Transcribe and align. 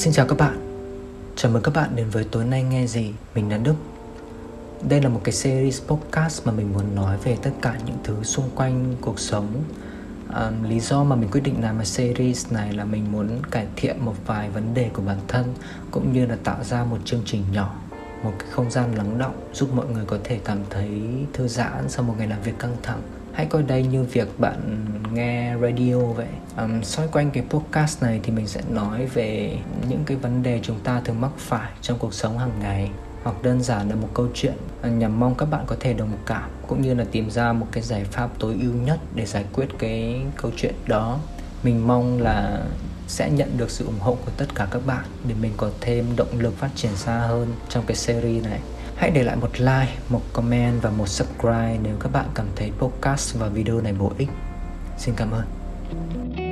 Xin 0.00 0.12
chào 0.12 0.26
các 0.26 0.38
bạn. 0.38 0.58
Chào 1.36 1.52
mừng 1.52 1.62
các 1.62 1.74
bạn 1.74 1.96
đến 1.96 2.10
với 2.10 2.24
Tối 2.24 2.44
nay 2.44 2.62
nghe 2.62 2.86
gì 2.86 3.12
Mình 3.34 3.50
là 3.50 3.58
Đức. 3.58 3.74
Đây 4.88 5.02
là 5.02 5.08
một 5.08 5.20
cái 5.24 5.32
series 5.32 5.82
podcast 5.82 6.46
mà 6.46 6.52
mình 6.52 6.72
muốn 6.72 6.94
nói 6.94 7.16
về 7.24 7.36
tất 7.42 7.50
cả 7.62 7.78
những 7.86 7.96
thứ 8.04 8.14
xung 8.22 8.50
quanh 8.54 8.96
cuộc 9.00 9.20
sống. 9.20 9.46
À, 10.32 10.50
Lý 10.68 10.80
do 10.80 11.04
mà 11.04 11.16
mình 11.16 11.30
quyết 11.30 11.40
định 11.40 11.62
làm 11.62 11.76
cái 11.76 11.86
series 11.86 12.52
này 12.52 12.72
là 12.72 12.84
mình 12.84 13.12
muốn 13.12 13.28
cải 13.50 13.66
thiện 13.76 14.04
một 14.04 14.14
vài 14.26 14.50
vấn 14.50 14.74
đề 14.74 14.90
của 14.92 15.02
bản 15.02 15.18
thân 15.28 15.54
Cũng 15.90 16.12
như 16.12 16.26
là 16.26 16.36
tạo 16.44 16.64
ra 16.64 16.84
một 16.84 16.98
chương 17.04 17.22
trình 17.24 17.42
nhỏ 17.52 17.74
một 18.22 18.32
cái 18.38 18.48
không 18.50 18.70
gian 18.70 18.94
lắng 18.94 19.18
động 19.18 19.48
giúp 19.52 19.74
mọi 19.74 19.86
người 19.86 20.04
có 20.06 20.18
thể 20.24 20.40
cảm 20.44 20.58
thấy 20.70 21.02
thư 21.32 21.48
giãn 21.48 21.88
sau 21.88 22.04
một 22.04 22.14
ngày 22.18 22.28
làm 22.28 22.42
việc 22.42 22.58
căng 22.58 22.76
thẳng. 22.82 23.02
Hãy 23.32 23.46
coi 23.46 23.62
đây 23.62 23.86
như 23.86 24.02
việc 24.02 24.38
bạn 24.38 24.86
nghe 25.12 25.56
radio 25.62 25.98
vậy. 25.98 26.26
Um, 26.56 26.82
xoay 26.82 27.08
quanh 27.12 27.30
cái 27.30 27.44
podcast 27.50 28.02
này 28.02 28.20
thì 28.22 28.32
mình 28.32 28.46
sẽ 28.46 28.60
nói 28.70 29.06
về 29.06 29.58
những 29.88 30.02
cái 30.06 30.16
vấn 30.16 30.42
đề 30.42 30.60
chúng 30.62 30.80
ta 30.80 31.00
thường 31.04 31.20
mắc 31.20 31.30
phải 31.36 31.70
trong 31.82 31.98
cuộc 31.98 32.14
sống 32.14 32.38
hàng 32.38 32.60
ngày 32.60 32.90
hoặc 33.22 33.42
đơn 33.42 33.62
giản 33.62 33.88
là 33.88 33.94
một 33.94 34.08
câu 34.14 34.28
chuyện 34.34 34.54
à, 34.82 34.88
nhằm 34.88 35.20
mong 35.20 35.34
các 35.34 35.46
bạn 35.46 35.64
có 35.66 35.76
thể 35.80 35.92
đồng 35.92 36.12
cảm 36.26 36.50
cũng 36.66 36.82
như 36.82 36.94
là 36.94 37.04
tìm 37.12 37.30
ra 37.30 37.52
một 37.52 37.66
cái 37.72 37.82
giải 37.82 38.04
pháp 38.04 38.30
tối 38.38 38.56
ưu 38.60 38.72
nhất 38.72 38.98
để 39.14 39.26
giải 39.26 39.44
quyết 39.52 39.66
cái 39.78 40.20
câu 40.36 40.50
chuyện 40.56 40.74
đó. 40.86 41.18
Mình 41.62 41.86
mong 41.86 42.22
là 42.22 42.62
sẽ 43.08 43.30
nhận 43.30 43.56
được 43.56 43.70
sự 43.70 43.86
ủng 43.86 44.00
hộ 44.00 44.14
của 44.24 44.30
tất 44.36 44.46
cả 44.54 44.68
các 44.70 44.86
bạn 44.86 45.04
để 45.28 45.34
mình 45.40 45.52
có 45.56 45.70
thêm 45.80 46.06
động 46.16 46.38
lực 46.38 46.58
phát 46.58 46.70
triển 46.74 46.96
xa 46.96 47.18
hơn 47.18 47.54
trong 47.68 47.84
cái 47.86 47.96
series 47.96 48.44
này. 48.44 48.60
Hãy 48.96 49.10
để 49.10 49.22
lại 49.22 49.36
một 49.36 49.50
like, 49.58 49.96
một 50.08 50.22
comment 50.32 50.82
và 50.82 50.90
một 50.90 51.08
subscribe 51.08 51.78
nếu 51.82 51.96
các 52.00 52.12
bạn 52.12 52.26
cảm 52.34 52.46
thấy 52.56 52.72
podcast 52.78 53.34
và 53.38 53.48
video 53.48 53.80
này 53.80 53.92
bổ 53.92 54.12
ích. 54.18 54.28
Xin 55.00 55.14
cảm 55.16 55.30
ơn. 55.30 56.49